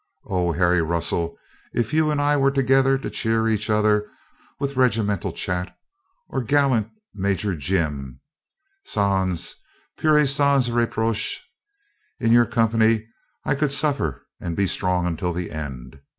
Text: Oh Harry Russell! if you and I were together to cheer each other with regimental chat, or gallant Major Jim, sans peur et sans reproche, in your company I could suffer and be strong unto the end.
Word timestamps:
Oh 0.25 0.53
Harry 0.53 0.81
Russell! 0.81 1.37
if 1.75 1.93
you 1.93 2.09
and 2.09 2.19
I 2.19 2.35
were 2.35 2.49
together 2.49 2.97
to 2.97 3.09
cheer 3.11 3.47
each 3.47 3.69
other 3.69 4.09
with 4.59 4.75
regimental 4.75 5.31
chat, 5.31 5.77
or 6.27 6.41
gallant 6.41 6.89
Major 7.13 7.55
Jim, 7.55 8.19
sans 8.83 9.55
peur 9.99 10.17
et 10.17 10.25
sans 10.27 10.71
reproche, 10.71 11.41
in 12.19 12.31
your 12.31 12.47
company 12.47 13.09
I 13.45 13.53
could 13.53 13.71
suffer 13.71 14.25
and 14.39 14.57
be 14.57 14.65
strong 14.65 15.05
unto 15.05 15.31
the 15.31 15.51
end. 15.51 16.01